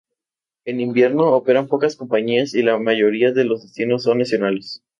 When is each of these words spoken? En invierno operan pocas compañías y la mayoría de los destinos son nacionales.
En 0.65 0.79
invierno 0.79 1.25
operan 1.33 1.67
pocas 1.67 1.95
compañías 1.95 2.55
y 2.55 2.63
la 2.63 2.79
mayoría 2.79 3.33
de 3.33 3.45
los 3.45 3.61
destinos 3.61 4.01
son 4.01 4.17
nacionales. 4.17 4.81